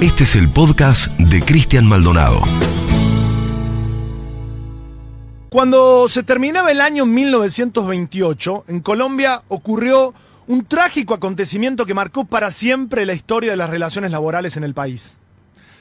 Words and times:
Este 0.00 0.22
es 0.22 0.36
el 0.36 0.48
podcast 0.48 1.10
de 1.14 1.42
Cristian 1.42 1.84
Maldonado. 1.84 2.40
Cuando 5.48 6.06
se 6.06 6.22
terminaba 6.22 6.70
el 6.70 6.80
año 6.80 7.04
1928, 7.04 8.66
en 8.68 8.78
Colombia 8.78 9.42
ocurrió 9.48 10.14
un 10.46 10.64
trágico 10.66 11.14
acontecimiento 11.14 11.84
que 11.84 11.94
marcó 11.94 12.24
para 12.24 12.52
siempre 12.52 13.06
la 13.06 13.12
historia 13.12 13.50
de 13.50 13.56
las 13.56 13.70
relaciones 13.70 14.12
laborales 14.12 14.56
en 14.56 14.62
el 14.62 14.72
país. 14.72 15.16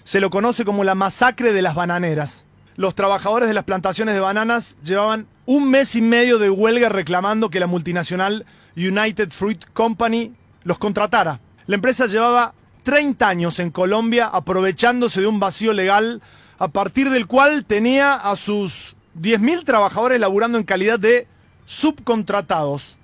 Se 0.03 0.19
lo 0.19 0.31
conoce 0.31 0.65
como 0.65 0.83
la 0.83 0.95
masacre 0.95 1.53
de 1.53 1.61
las 1.61 1.75
bananeras. 1.75 2.45
Los 2.75 2.95
trabajadores 2.95 3.47
de 3.47 3.53
las 3.53 3.65
plantaciones 3.65 4.15
de 4.15 4.21
bananas 4.21 4.77
llevaban 4.83 5.27
un 5.45 5.69
mes 5.69 5.95
y 5.95 6.01
medio 6.01 6.39
de 6.39 6.49
huelga 6.49 6.89
reclamando 6.89 7.51
que 7.51 7.59
la 7.59 7.67
multinacional 7.67 8.47
United 8.75 9.29
Fruit 9.29 9.63
Company 9.73 10.33
los 10.63 10.79
contratara. 10.79 11.39
La 11.67 11.75
empresa 11.75 12.07
llevaba 12.07 12.55
30 12.87 13.27
años 13.27 13.59
en 13.59 13.69
Colombia 13.69 14.27
aprovechándose 14.31 15.19
de 15.19 15.27
un 15.27 15.41
vacío 15.41 15.73
legal 15.73 16.21
a 16.57 16.69
partir 16.69 17.09
del 17.09 17.27
cual 17.27 17.65
tenía 17.65 18.13
a 18.13 18.37
sus 18.37 18.95
10.000 19.19 19.65
trabajadores 19.65 20.21
laburando 20.21 20.57
en 20.57 20.63
calidad 20.63 20.97
de 20.97 21.27
subcontratados. 21.65 22.95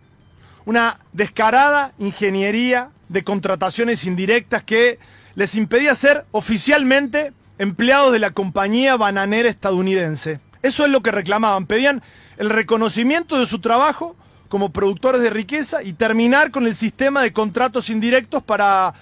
Una 0.63 0.99
descarada 1.11 1.91
ingeniería 1.99 2.91
de 3.09 3.25
contrataciones 3.25 4.05
indirectas 4.05 4.63
que 4.63 4.99
les 5.35 5.53
impedía 5.55 5.93
ser 5.95 6.23
oficialmente 6.31 7.33
empleados 7.57 8.13
de 8.13 8.19
la 8.19 8.31
compañía 8.31 8.95
bananera 8.95 9.49
estadounidense. 9.49 10.39
Eso 10.61 10.85
es 10.85 10.91
lo 10.91 11.03
que 11.03 11.11
reclamaban. 11.11 11.65
Pedían 11.65 12.01
el 12.37 12.49
reconocimiento 12.49 13.37
de 13.37 13.45
su 13.45 13.59
trabajo 13.59 14.15
como 14.47 14.71
productores 14.71 15.21
de 15.21 15.29
riqueza 15.29 15.83
y 15.83 15.91
terminar 15.91 16.51
con 16.51 16.67
el 16.67 16.75
sistema 16.75 17.21
de 17.21 17.33
contratos 17.33 17.89
indirectos 17.89 18.41
para 18.43 18.93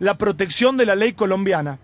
la 0.00 0.18
protección 0.18 0.76
de 0.76 0.86
la 0.86 0.96
ley 0.96 1.12
colombiana. 1.12 1.78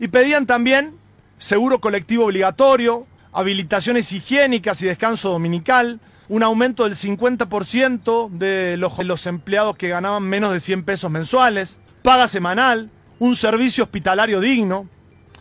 Y 0.00 0.08
pedían 0.08 0.46
también 0.46 0.94
seguro 1.36 1.80
colectivo 1.80 2.24
obligatorio, 2.24 3.06
habilitaciones 3.32 4.10
higiénicas 4.12 4.80
y 4.80 4.86
descanso 4.86 5.30
dominical, 5.30 6.00
un 6.28 6.42
aumento 6.42 6.84
del 6.84 6.94
50% 6.94 8.30
de 8.30 8.76
los, 8.76 8.96
de 8.96 9.04
los 9.04 9.26
empleados 9.26 9.76
que 9.76 9.88
ganaban 9.88 10.22
menos 10.22 10.52
de 10.52 10.60
100 10.60 10.84
pesos 10.84 11.10
mensuales, 11.10 11.78
paga 12.02 12.26
semanal, 12.26 12.90
un 13.18 13.36
servicio 13.36 13.84
hospitalario 13.84 14.40
digno. 14.40 14.88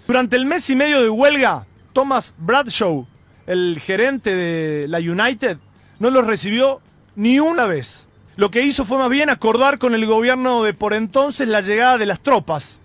Durante 0.07 0.35
el 0.35 0.45
mes 0.45 0.69
y 0.69 0.75
medio 0.75 1.01
de 1.01 1.09
huelga, 1.09 1.65
Thomas 1.93 2.35
Bradshaw, 2.37 3.07
el 3.47 3.79
gerente 3.79 4.35
de 4.35 4.87
la 4.87 4.99
United, 4.99 5.57
no 5.99 6.09
los 6.09 6.25
recibió 6.25 6.81
ni 7.15 7.39
una 7.39 7.65
vez. 7.65 8.04
Lo 8.35 8.51
que 8.51 8.63
hizo 8.63 8.83
fue 8.83 8.97
más 8.97 9.09
bien 9.09 9.29
acordar 9.29 9.77
con 9.79 9.93
el 9.95 10.05
gobierno 10.05 10.63
de 10.63 10.73
por 10.73 10.93
entonces 10.93 11.47
la 11.47 11.61
llegada 11.61 11.97
de 11.97 12.05
las 12.05 12.19
tropas. 12.19 12.81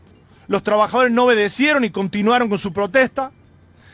Los 0.46 0.62
trabajadores 0.62 1.12
no 1.12 1.24
obedecieron 1.24 1.84
y 1.84 1.90
continuaron 1.90 2.48
con 2.48 2.58
su 2.58 2.72
protesta. 2.72 3.32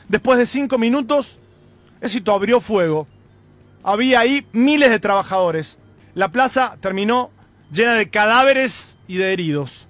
Después 0.09 0.39
de 0.39 0.47
cinco 0.47 0.79
minutos, 0.79 1.39
éxito 2.01 2.33
abrió 2.33 2.61
fuego. 2.61 3.07
Había 3.83 4.21
ahí 4.21 4.47
miles 4.53 4.91
de 4.91 4.99
trabajadores. 4.99 5.79
La 6.15 6.29
plaza 6.29 6.77
terminó 6.81 7.31
llena 7.73 7.95
de 7.95 8.11
cadáveres 8.11 8.97
y 9.09 9.17
de 9.17 9.33
heridos. 9.33 9.87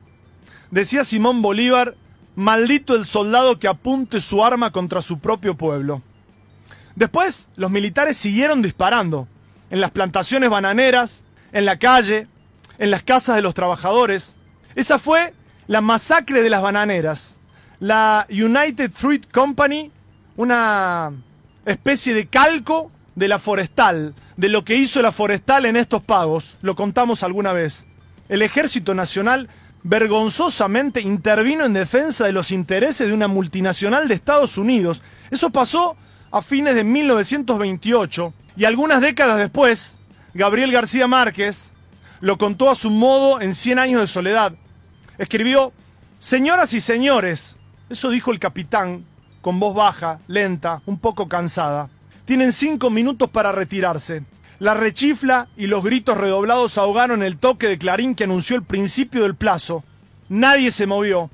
Decía 0.70 1.04
Simón 1.04 1.42
Bolívar, 1.42 1.94
maldito 2.34 2.94
el 2.94 3.06
soldado 3.06 3.58
que 3.58 3.68
apunte 3.68 4.20
su 4.20 4.44
arma 4.44 4.70
contra 4.70 5.02
su 5.02 5.18
propio 5.18 5.56
pueblo. 5.56 6.02
Después, 6.94 7.48
los 7.56 7.70
militares 7.70 8.16
siguieron 8.16 8.62
disparando 8.62 9.28
en 9.70 9.80
las 9.80 9.90
plantaciones 9.90 10.48
bananeras, 10.48 11.24
en 11.56 11.64
la 11.64 11.78
calle, 11.78 12.26
en 12.78 12.90
las 12.90 13.02
casas 13.02 13.36
de 13.36 13.42
los 13.42 13.54
trabajadores. 13.54 14.34
Esa 14.74 14.98
fue 14.98 15.32
la 15.66 15.80
masacre 15.80 16.42
de 16.42 16.50
las 16.50 16.62
bananeras. 16.62 17.34
La 17.80 18.26
United 18.30 18.90
Fruit 18.92 19.30
Company 19.30 19.90
una 20.36 21.12
especie 21.64 22.14
de 22.14 22.26
calco 22.26 22.90
de 23.14 23.28
la 23.28 23.38
forestal, 23.38 24.14
de 24.36 24.48
lo 24.48 24.64
que 24.64 24.76
hizo 24.76 25.00
la 25.00 25.12
forestal 25.12 25.64
en 25.64 25.76
estos 25.76 26.02
pagos, 26.02 26.58
lo 26.60 26.76
contamos 26.76 27.22
alguna 27.22 27.52
vez. 27.52 27.86
El 28.28 28.42
Ejército 28.42 28.94
Nacional 28.94 29.48
vergonzosamente 29.82 31.00
intervino 31.00 31.64
en 31.64 31.72
defensa 31.72 32.26
de 32.26 32.32
los 32.32 32.50
intereses 32.50 33.08
de 33.08 33.14
una 33.14 33.28
multinacional 33.28 34.08
de 34.08 34.14
Estados 34.14 34.58
Unidos. 34.58 35.02
Eso 35.30 35.50
pasó 35.50 35.96
a 36.30 36.42
fines 36.42 36.74
de 36.74 36.84
1928 36.84 38.34
y 38.56 38.64
algunas 38.64 39.00
décadas 39.00 39.38
después, 39.38 39.98
Gabriel 40.36 40.70
García 40.70 41.06
Márquez 41.06 41.72
lo 42.20 42.36
contó 42.36 42.68
a 42.68 42.74
su 42.74 42.90
modo 42.90 43.40
en 43.40 43.54
Cien 43.54 43.78
años 43.78 44.02
de 44.02 44.06
soledad. 44.06 44.52
Escribió, 45.16 45.72
Señoras 46.20 46.74
y 46.74 46.80
señores, 46.80 47.56
eso 47.88 48.10
dijo 48.10 48.32
el 48.32 48.38
capitán, 48.38 49.06
con 49.40 49.58
voz 49.58 49.74
baja, 49.74 50.18
lenta, 50.26 50.82
un 50.84 50.98
poco 50.98 51.26
cansada. 51.26 51.88
Tienen 52.26 52.52
cinco 52.52 52.90
minutos 52.90 53.30
para 53.30 53.50
retirarse. 53.50 54.24
La 54.58 54.74
rechifla 54.74 55.48
y 55.56 55.68
los 55.68 55.82
gritos 55.82 56.18
redoblados 56.18 56.76
ahogaron 56.76 57.22
el 57.22 57.38
toque 57.38 57.68
de 57.68 57.78
clarín 57.78 58.14
que 58.14 58.24
anunció 58.24 58.56
el 58.56 58.62
principio 58.62 59.22
del 59.22 59.36
plazo. 59.36 59.84
Nadie 60.28 60.70
se 60.70 60.86
movió. 60.86 61.30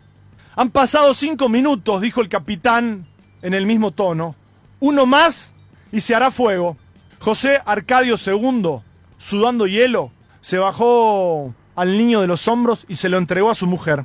Han 0.55 0.71
pasado 0.71 1.13
cinco 1.13 1.49
minutos, 1.49 2.01
dijo 2.01 2.21
el 2.21 2.29
capitán 2.29 3.05
en 3.43 3.55
el 3.55 3.67
mismo 3.67 3.91
tono. 3.91 4.37
Uno 4.79 5.07
más 5.07 5.55
y 5.91 6.01
se 6.01 6.15
hará 6.15 6.31
fuego. 6.31 6.77
José 7.19 7.61
Arcadio 7.65 8.17
II, 8.25 8.81
sudando 9.23 9.69
hielo, 9.69 10.11
se 10.41 10.59
bajó 10.59 11.55
al 11.77 11.97
niño 11.97 12.21
de 12.21 12.27
los 12.27 12.49
hombros 12.49 12.85
y 12.89 12.97
se 12.97 13.09
lo 13.09 13.19
entregó 13.19 13.51
a 13.51 13.55
su 13.55 13.69
mujer. 13.69 14.05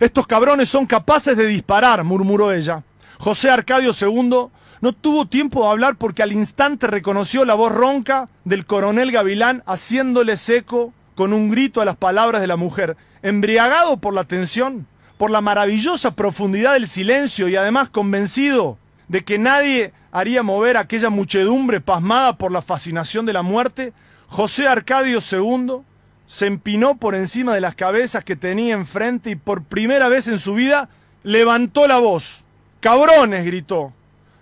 Estos 0.00 0.26
cabrones 0.26 0.70
son 0.70 0.86
capaces 0.86 1.36
de 1.36 1.46
disparar, 1.46 2.02
murmuró 2.02 2.50
ella. 2.50 2.82
José 3.18 3.50
Arcadio 3.50 3.90
II 4.00 4.46
no 4.80 4.92
tuvo 4.92 5.26
tiempo 5.26 5.62
de 5.62 5.68
hablar 5.68 5.96
porque 5.96 6.22
al 6.22 6.32
instante 6.32 6.86
reconoció 6.86 7.44
la 7.44 7.54
voz 7.54 7.72
ronca 7.72 8.30
del 8.44 8.64
coronel 8.64 9.12
Gavilán 9.12 9.62
haciéndole 9.66 10.38
seco 10.38 10.94
con 11.14 11.34
un 11.34 11.50
grito 11.50 11.82
a 11.82 11.84
las 11.84 11.96
palabras 11.96 12.40
de 12.40 12.46
la 12.46 12.56
mujer, 12.56 12.96
embriagado 13.22 13.98
por 13.98 14.14
la 14.14 14.24
tensión, 14.24 14.86
por 15.18 15.30
la 15.30 15.42
maravillosa 15.42 16.12
profundidad 16.12 16.72
del 16.72 16.88
silencio 16.88 17.48
y 17.48 17.56
además 17.56 17.90
convencido 17.90 18.78
de 19.08 19.24
que 19.24 19.38
nadie 19.38 19.92
haría 20.10 20.42
mover 20.42 20.78
a 20.78 20.80
aquella 20.80 21.10
muchedumbre 21.10 21.82
pasmada 21.82 22.38
por 22.38 22.50
la 22.50 22.62
fascinación 22.62 23.26
de 23.26 23.34
la 23.34 23.42
muerte, 23.42 23.92
José 24.28 24.68
Arcadio 24.68 25.18
II 25.20 25.78
se 26.26 26.46
empinó 26.46 26.96
por 26.96 27.14
encima 27.14 27.54
de 27.54 27.60
las 27.60 27.74
cabezas 27.74 28.24
que 28.24 28.36
tenía 28.36 28.74
enfrente 28.74 29.30
y 29.30 29.36
por 29.36 29.64
primera 29.64 30.08
vez 30.08 30.28
en 30.28 30.38
su 30.38 30.54
vida 30.54 30.90
levantó 31.22 31.86
la 31.86 31.98
voz 31.98 32.44
Cabrones, 32.80 33.44
gritó. 33.44 33.92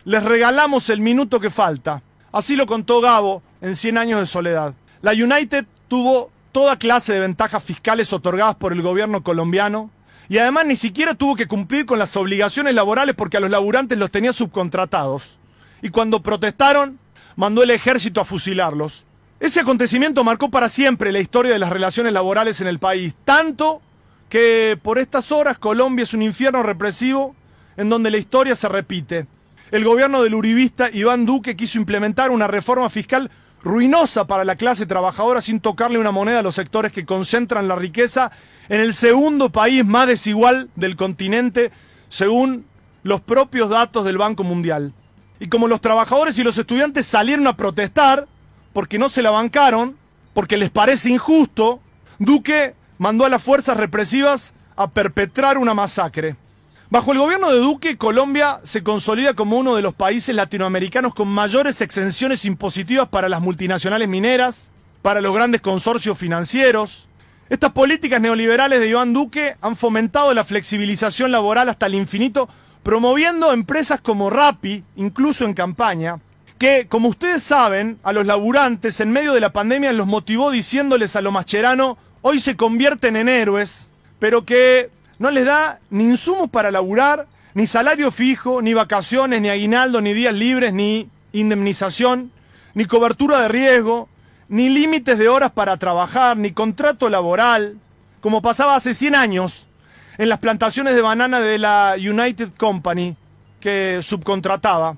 Les 0.05 0.23
regalamos 0.23 0.91
el 0.91 1.01
minuto 1.01 1.41
que 1.41 1.49
falta. 1.49 2.03
Así 2.33 2.55
lo 2.55 2.67
contó 2.67 3.01
Gabo 3.01 3.43
en 3.63 3.77
Cien 3.77 3.97
años 3.97 4.21
de 4.21 4.27
soledad. 4.27 4.75
La 5.01 5.13
United 5.13 5.65
tuvo 5.89 6.31
toda 6.53 6.79
clase 6.79 7.15
de 7.15 7.21
ventajas 7.21 7.63
fiscales 7.63 8.13
otorgadas 8.13 8.57
por 8.57 8.73
el 8.73 8.83
gobierno 8.83 9.23
colombiano 9.23 9.91
y 10.29 10.37
además 10.37 10.67
ni 10.67 10.77
siquiera 10.77 11.15
tuvo 11.15 11.35
que 11.35 11.47
cumplir 11.47 11.87
con 11.87 11.99
las 11.99 12.15
obligaciones 12.17 12.75
laborales 12.75 13.15
porque 13.15 13.39
a 13.39 13.41
los 13.41 13.51
laburantes 13.51 13.97
los 13.97 14.11
tenía 14.11 14.35
subcontratados. 14.35 15.39
Y 15.81 15.89
cuando 15.89 16.23
protestaron, 16.23 16.99
mandó 17.37 17.63
el 17.63 17.71
ejército 17.71 18.21
a 18.21 18.25
fusilarlos. 18.27 19.07
Ese 19.39 19.61
acontecimiento 19.61 20.25
marcó 20.25 20.51
para 20.51 20.69
siempre 20.69 21.13
la 21.13 21.21
historia 21.21 21.53
de 21.53 21.59
las 21.59 21.71
relaciones 21.71 22.13
laborales 22.13 22.61
en 22.63 22.69
el 22.69 22.79
país, 22.79 23.15
tanto 23.25 23.83
que 24.31 24.79
por 24.83 24.99
estas 24.99 25.31
horas 25.31 25.59
Colombia 25.59 26.05
es 26.05 26.15
un 26.15 26.23
infierno 26.23 26.63
represivo 26.63 27.37
en 27.77 27.91
donde 27.91 28.11
la 28.11 28.17
historia 28.17 28.55
se 28.55 28.69
repite. 28.69 29.27
El 29.71 29.85
gobierno 29.85 30.23
del 30.23 30.35
uribista 30.35 30.89
Iván 30.91 31.27
Duque 31.27 31.55
quiso 31.55 31.79
implementar 31.79 32.31
una 32.31 32.47
reforma 32.47 32.89
fiscal 32.89 33.31
ruinosa 33.63 34.27
para 34.27 34.45
la 34.45 34.57
clase 34.57 34.87
trabajadora 34.87 35.43
sin 35.43 35.61
tocarle 35.61 35.99
una 35.99 36.13
moneda 36.13 36.39
a 36.39 36.43
los 36.43 36.55
sectores 36.55 36.91
que 36.91 37.05
concentran 37.05 37.69
la 37.69 37.77
riqueza 37.77 38.31
en 38.71 38.81
el 38.81 38.95
segundo 38.95 39.51
país 39.51 39.85
más 39.85 40.07
desigual 40.07 40.71
del 40.77 40.97
continente, 40.97 41.73
según 42.09 42.65
los 43.03 43.21
propios 43.21 43.69
datos 43.69 44.05
del 44.05 44.17
Banco 44.17 44.45
Mundial. 44.45 44.95
Y 45.41 45.49
como 45.49 45.69
los 45.69 45.83
trabajadores 45.83 46.39
y 46.39 46.43
los 46.43 46.57
estudiantes 46.57 47.05
salieron 47.05 47.47
a 47.47 47.57
protestar 47.57 48.27
porque 48.77 48.99
no 48.99 49.09
se 49.09 49.23
la 49.23 49.31
bancaron, 49.31 49.97
porque 50.35 50.59
les 50.59 50.69
parece 50.69 51.09
injusto, 51.09 51.81
Duque 52.19 52.75
mandó 52.99 53.25
a 53.25 53.31
las 53.31 53.43
fuerzas 53.43 53.79
represivas 53.79 54.53
a 54.77 54.91
perpetrar 54.91 55.57
una 55.57 55.73
masacre. 55.73 56.37
Bajo 56.91 57.13
el 57.13 57.19
gobierno 57.19 57.51
de 57.51 57.59
Duque, 57.59 57.97
Colombia 57.97 58.61
se 58.65 58.83
consolida 58.83 59.33
como 59.33 59.57
uno 59.57 59.77
de 59.77 59.81
los 59.81 59.95
países 59.95 60.35
latinoamericanos 60.35 61.15
con 61.15 61.27
mayores 61.27 61.81
exenciones 61.81 62.45
impositivas 62.45 63.09
para 63.09 63.31
las 63.31 63.41
multinacionales 63.41 64.09
mineras, 64.09 64.69
para 65.01 65.23
los 65.23 65.35
grandes 65.35 65.63
consorcios 65.63 66.19
financieros. 66.19 67.09
Estas 67.49 67.73
políticas 67.73 68.21
neoliberales 68.21 68.79
de 68.79 68.91
Iván 68.91 69.15
Duque 69.15 69.57
han 69.63 69.75
fomentado 69.75 70.35
la 70.35 70.45
flexibilización 70.45 71.33
laboral 71.33 71.71
hasta 71.71 71.87
el 71.87 71.95
infinito, 71.95 72.47
promoviendo 72.83 73.55
empresas 73.55 74.03
como 74.03 74.29
Rappi, 74.29 74.85
incluso 74.97 75.47
en 75.47 75.55
campaña, 75.55 76.21
que, 76.59 76.87
como 76.89 77.09
ustedes 77.09 77.43
saben, 77.43 77.99
a 78.03 78.13
los 78.13 78.27
laburantes 78.27 79.01
en 79.01 79.11
medio 79.11 79.33
de 79.33 79.41
la 79.41 79.53
pandemia 79.53 79.93
los 79.93 80.07
motivó 80.07 80.51
diciéndoles 80.51 81.17
a 81.17 81.21
lo 81.21 81.31
mascherano, 81.31 81.99
hoy 82.23 82.39
se 82.39 82.57
convierten 82.57 83.17
en 83.17 83.29
héroes, 83.29 83.89
pero 84.19 84.45
que 84.45 84.91
no 85.19 85.31
les 85.31 85.45
da 85.45 85.81
ni 85.91 86.05
insumos 86.05 86.51
para 86.51 86.71
laburar, 86.71 87.27
ni 87.55 87.67
salario 87.67 88.11
fijo, 88.11 88.63
ni 88.63 88.75
vacaciones, 88.75 89.41
ni 89.41 89.49
aguinaldo, 89.49 90.01
ni 90.01 90.13
días 90.13 90.35
libres, 90.35 90.73
ni 90.73 91.09
indemnización, 91.33 92.31
ni 92.75 92.85
cobertura 92.85 93.41
de 93.41 93.49
riesgo, 93.49 94.09
ni 94.49 94.69
límites 94.69 95.19
de 95.19 95.29
horas 95.29 95.53
para 95.53 95.77
trabajar, 95.77 96.37
ni 96.37 96.53
contrato 96.53 97.09
laboral, 97.09 97.77
como 98.21 98.43
pasaba 98.43 98.77
hace 98.77 98.95
100 98.95 99.15
años 99.15 99.69
en 100.19 100.29
las 100.29 100.39
plantaciones 100.39 100.95
de 100.95 101.03
banana 101.03 101.41
de 101.41 101.59
la 101.59 101.95
United 101.97 102.51
Company 102.57 103.17
que 103.61 104.01
subcontrataba. 104.03 104.97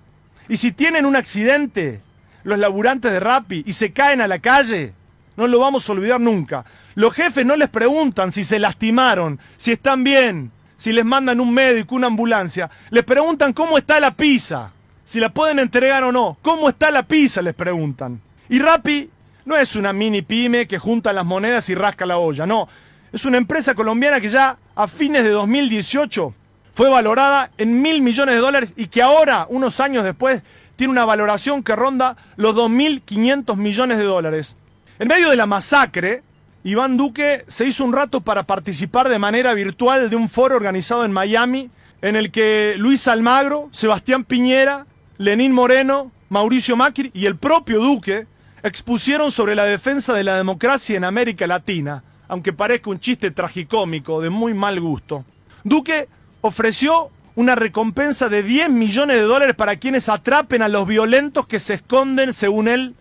Y 0.48 0.56
si 0.56 0.72
tienen 0.72 1.04
un 1.04 1.16
accidente, 1.16 2.00
los 2.44 2.58
laburantes 2.58 3.12
de 3.12 3.20
Rappi, 3.20 3.62
y 3.66 3.72
se 3.72 3.92
caen 3.92 4.20
a 4.20 4.28
la 4.28 4.38
calle, 4.38 4.92
no 5.36 5.46
lo 5.46 5.58
vamos 5.60 5.88
a 5.88 5.92
olvidar 5.92 6.20
nunca. 6.20 6.64
Los 6.94 7.14
jefes 7.14 7.44
no 7.44 7.56
les 7.56 7.68
preguntan 7.68 8.32
si 8.32 8.42
se 8.44 8.58
lastimaron, 8.58 9.38
si 9.56 9.72
están 9.72 10.02
bien, 10.02 10.50
si 10.76 10.92
les 10.92 11.04
mandan 11.04 11.40
un 11.40 11.52
médico, 11.52 11.94
una 11.94 12.06
ambulancia. 12.06 12.70
Les 12.90 13.04
preguntan 13.04 13.52
cómo 13.52 13.78
está 13.78 14.00
la 14.00 14.14
pizza, 14.14 14.72
si 15.04 15.20
la 15.20 15.28
pueden 15.28 15.58
entregar 15.58 16.02
o 16.04 16.12
no. 16.12 16.38
¿Cómo 16.42 16.68
está 16.68 16.90
la 16.90 17.02
pizza? 17.02 17.42
Les 17.42 17.54
preguntan. 17.54 18.20
Y 18.48 18.58
Rappi 18.58 19.10
no 19.44 19.56
es 19.56 19.76
una 19.76 19.92
mini 19.92 20.22
pyme 20.22 20.66
que 20.66 20.78
junta 20.78 21.12
las 21.12 21.24
monedas 21.24 21.68
y 21.68 21.74
rasca 21.74 22.06
la 22.06 22.18
olla, 22.18 22.46
no. 22.46 22.68
Es 23.12 23.24
una 23.24 23.38
empresa 23.38 23.74
colombiana 23.74 24.20
que 24.20 24.28
ya 24.28 24.56
a 24.74 24.88
fines 24.88 25.24
de 25.24 25.30
2018 25.30 26.34
fue 26.78 26.88
valorada 26.88 27.50
en 27.58 27.82
mil 27.82 28.02
millones 28.02 28.36
de 28.36 28.40
dólares 28.40 28.72
y 28.76 28.86
que 28.86 29.02
ahora, 29.02 29.48
unos 29.50 29.80
años 29.80 30.04
después, 30.04 30.42
tiene 30.76 30.92
una 30.92 31.04
valoración 31.04 31.64
que 31.64 31.74
ronda 31.74 32.16
los 32.36 32.54
2.500 32.54 33.56
millones 33.56 33.98
de 33.98 34.04
dólares. 34.04 34.56
En 35.00 35.08
medio 35.08 35.28
de 35.30 35.34
la 35.34 35.46
masacre, 35.46 36.22
Iván 36.62 36.96
Duque 36.96 37.44
se 37.48 37.64
hizo 37.66 37.82
un 37.82 37.92
rato 37.92 38.20
para 38.20 38.44
participar 38.44 39.08
de 39.08 39.18
manera 39.18 39.54
virtual 39.54 40.08
de 40.08 40.14
un 40.14 40.28
foro 40.28 40.54
organizado 40.54 41.04
en 41.04 41.10
Miami, 41.10 41.68
en 42.00 42.14
el 42.14 42.30
que 42.30 42.76
Luis 42.78 43.08
Almagro, 43.08 43.68
Sebastián 43.72 44.22
Piñera, 44.22 44.86
Lenín 45.16 45.50
Moreno, 45.50 46.12
Mauricio 46.28 46.76
Macri 46.76 47.10
y 47.12 47.26
el 47.26 47.34
propio 47.34 47.80
Duque 47.80 48.28
expusieron 48.62 49.32
sobre 49.32 49.56
la 49.56 49.64
defensa 49.64 50.14
de 50.14 50.22
la 50.22 50.36
democracia 50.36 50.96
en 50.96 51.02
América 51.02 51.48
Latina, 51.48 52.04
aunque 52.28 52.52
parezca 52.52 52.88
un 52.88 53.00
chiste 53.00 53.32
tragicómico 53.32 54.20
de 54.20 54.30
muy 54.30 54.54
mal 54.54 54.80
gusto. 54.80 55.24
Duque 55.64 56.08
ofreció 56.40 57.10
una 57.34 57.54
recompensa 57.54 58.28
de 58.28 58.42
10 58.42 58.70
millones 58.70 59.16
de 59.16 59.22
dólares 59.22 59.54
para 59.54 59.76
quienes 59.76 60.08
atrapen 60.08 60.62
a 60.62 60.68
los 60.68 60.86
violentos 60.86 61.46
que 61.46 61.60
se 61.60 61.74
esconden, 61.74 62.32
según 62.32 62.66
él, 62.66 62.94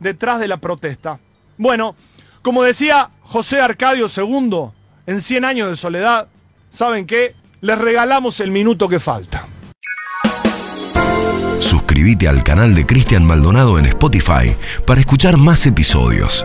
detrás 0.00 0.40
de 0.40 0.48
la 0.48 0.56
protesta. 0.56 1.20
Bueno, 1.58 1.94
como 2.42 2.62
decía 2.64 3.10
José 3.20 3.60
Arcadio 3.60 4.06
II, 4.14 4.70
en 5.06 5.20
100 5.20 5.44
años 5.44 5.68
de 5.68 5.76
soledad, 5.76 6.28
¿saben 6.70 7.06
qué? 7.06 7.34
Les 7.60 7.78
regalamos 7.78 8.40
el 8.40 8.50
minuto 8.50 8.88
que 8.88 8.98
falta. 8.98 9.46
Suscríbete 11.60 12.28
al 12.28 12.42
canal 12.42 12.74
de 12.74 12.84
Cristian 12.84 13.24
Maldonado 13.24 13.78
en 13.78 13.86
Spotify 13.86 14.54
para 14.86 15.00
escuchar 15.00 15.36
más 15.36 15.64
episodios. 15.66 16.44